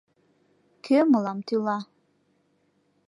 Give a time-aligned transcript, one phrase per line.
[0.85, 1.77] Кӧ мылам тӱла?